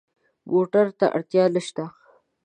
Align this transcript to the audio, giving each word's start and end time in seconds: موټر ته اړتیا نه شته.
موټر 0.51 0.85
ته 0.99 1.05
اړتیا 1.17 1.45
نه 1.53 1.61
شته. 1.67 1.85